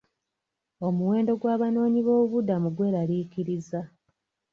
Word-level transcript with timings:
Omuwendo 0.87 1.31
gw'abanoonyiboobubudamu 1.41 2.67
gweraliikiriza. 2.75 3.81